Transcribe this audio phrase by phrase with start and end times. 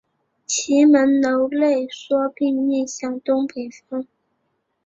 [0.47, 4.07] 其门楼内缩并面向东北方。